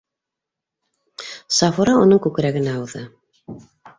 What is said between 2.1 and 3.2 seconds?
күкрәгенә ауҙы.